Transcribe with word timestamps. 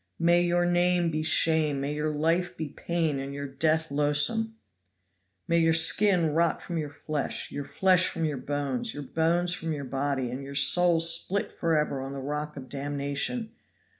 May 0.17 0.41
your 0.41 0.65
name 0.65 1.11
be 1.11 1.21
shame, 1.21 1.79
may 1.79 1.93
your 1.93 2.09
life 2.09 2.57
be 2.57 2.69
pain, 2.69 3.19
and 3.19 3.35
your 3.35 3.45
death 3.47 3.91
loathsome! 3.91 4.55
May 5.47 5.59
your 5.59 5.75
skin 5.75 6.33
rot 6.33 6.59
from 6.59 6.79
your 6.79 6.89
flesh, 6.89 7.51
your 7.51 7.65
flesh 7.65 8.07
from 8.07 8.25
your 8.25 8.37
bones, 8.37 8.95
your 8.95 9.03
bones 9.03 9.53
from 9.53 9.73
your 9.73 9.85
body, 9.85 10.31
and 10.31 10.41
your 10.43 10.55
soul 10.55 10.99
split 11.01 11.51
forever 11.51 12.01
on 12.01 12.13
the 12.13 12.19
rock 12.19 12.57
of 12.57 12.67
damnation!" 12.67 13.51